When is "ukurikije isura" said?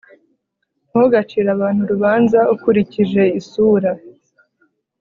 2.53-3.91